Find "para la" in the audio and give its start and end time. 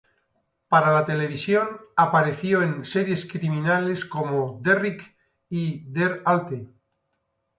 0.67-1.05